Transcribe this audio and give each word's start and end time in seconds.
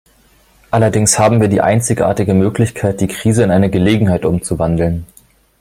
Allerdings 0.71 1.19
haben 1.19 1.41
wir 1.41 1.47
die 1.47 1.61
einzigartige 1.61 2.33
Möglichkeit, 2.33 3.01
die 3.01 3.07
Krise 3.07 3.43
in 3.43 3.51
eine 3.51 3.69
Gelegenheit 3.69 4.25
umzuwandeln. 4.25 5.05